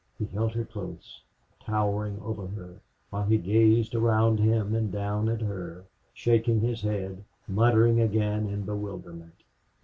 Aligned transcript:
He 0.17 0.25
held 0.25 0.53
her 0.53 0.65
close, 0.65 1.21
towering 1.59 2.19
over 2.21 2.47
her, 2.47 2.81
while 3.11 3.25
he 3.27 3.37
gazed 3.37 3.93
around 3.93 4.39
him 4.39 4.73
and 4.73 4.91
down 4.91 5.29
at 5.29 5.41
her, 5.41 5.85
shaking 6.11 6.61
his 6.61 6.81
head, 6.81 7.23
muttering 7.47 8.01
again 8.01 8.47
in 8.49 8.63
bewilderment. 8.63 9.43